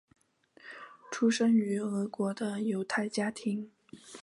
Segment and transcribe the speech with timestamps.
[1.11, 3.69] 出生于俄国的犹太家庭。